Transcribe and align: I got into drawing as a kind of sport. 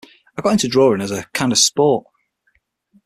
I 0.35 0.41
got 0.41 0.53
into 0.53 0.67
drawing 0.67 0.99
as 0.99 1.11
a 1.11 1.25
kind 1.25 1.51
of 1.51 1.59
sport. 1.59 2.05